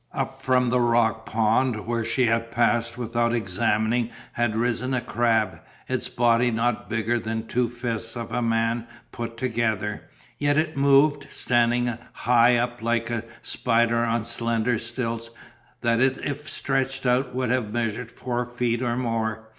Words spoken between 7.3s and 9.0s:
the two fists of a man